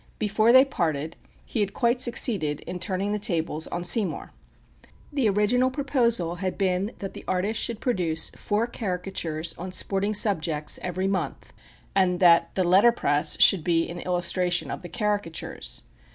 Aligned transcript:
Before 0.17 0.51
they 0.51 0.65
parted, 0.65 1.15
he 1.45 1.59
had 1.59 1.75
quite 1.75 2.01
succeeded 2.01 2.61
in 2.61 2.79
turning 2.79 3.11
the 3.11 3.19
tables 3.19 3.67
on 3.67 3.83
Seymour. 3.83 4.31
The 5.13 5.29
original 5.29 5.69
proposal 5.69 6.37
had 6.37 6.57
been 6.57 6.93
that 6.97 7.13
the 7.13 7.23
artist 7.27 7.59
should 7.61 7.79
produce 7.79 8.31
four 8.31 8.65
caricatures 8.65 9.53
on 9.59 9.71
sporting 9.71 10.15
subjects 10.15 10.79
every 10.81 11.07
month, 11.07 11.53
and 11.95 12.19
that 12.19 12.49
the 12.55 12.63
letter 12.63 12.91
press 12.91 13.39
should 13.39 13.63
be 13.63 13.83
in 13.87 13.99
illustration 13.99 14.71
of 14.71 14.81
the 14.81 14.89
caricatures. 14.89 15.83